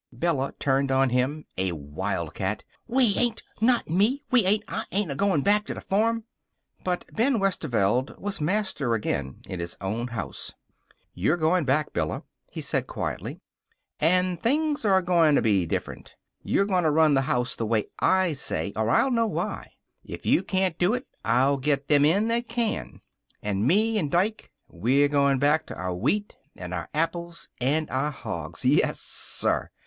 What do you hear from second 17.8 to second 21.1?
I say, or I'll know why. If you can't do it,